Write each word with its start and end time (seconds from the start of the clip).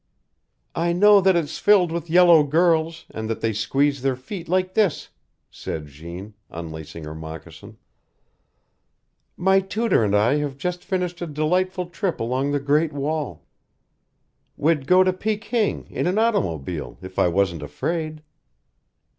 "I 0.73 0.93
know 0.93 1.21
that 1.21 1.35
it's 1.35 1.59
filled 1.59 1.91
with 1.91 2.09
yellow 2.09 2.41
girls, 2.41 3.05
and 3.11 3.29
that 3.29 3.39
they 3.41 3.53
squeeze 3.53 4.01
their 4.01 4.15
feet 4.15 4.49
like 4.49 4.73
this," 4.73 5.09
said 5.51 5.85
Jeanne, 5.85 6.33
unlacing 6.49 7.03
her 7.03 7.13
moccasin. 7.13 7.77
"My 9.37 9.59
tutor 9.59 10.03
and 10.03 10.15
I 10.15 10.37
have 10.37 10.57
just 10.57 10.83
finished 10.83 11.21
a 11.21 11.27
delightful 11.27 11.85
trip 11.85 12.19
along 12.19 12.49
the 12.49 12.59
Great 12.59 12.93
Wall. 12.93 13.45
We'd 14.57 14.87
go 14.87 15.03
to 15.03 15.13
Peking, 15.13 15.85
in 15.91 16.07
an 16.07 16.17
automobile, 16.17 16.97
if 17.03 17.19
I 17.19 17.27
wasn't 17.27 17.61
afraid." 17.61 18.23